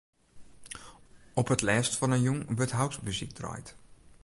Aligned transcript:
Op 1.39 1.47
it 1.53 1.65
lêst 1.67 1.93
fan 1.97 2.13
'e 2.15 2.19
jûn 2.25 2.39
wurdt 2.55 2.77
housemuzyk 2.79 3.31
draaid. 3.39 3.67